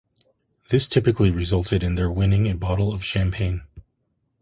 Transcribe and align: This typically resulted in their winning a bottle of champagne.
This 0.69 0.87
typically 0.87 1.29
resulted 1.29 1.83
in 1.83 1.93
their 1.93 2.09
winning 2.09 2.47
a 2.47 2.55
bottle 2.55 2.91
of 2.91 3.05
champagne. 3.05 3.61